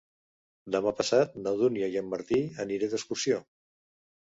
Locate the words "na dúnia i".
1.43-2.03